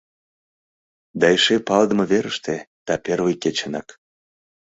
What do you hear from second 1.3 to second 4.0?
эше палыдыме верыште, да первый кечынак.